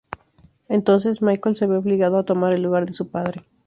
Entonces 0.67 1.21
Michael 1.21 1.55
se 1.55 1.67
ve 1.67 1.77
obligado 1.77 2.17
a 2.17 2.25
tomar 2.25 2.55
el 2.55 2.63
lugar 2.63 2.87
de 2.87 2.93
su 2.93 3.09
padre. 3.11 3.45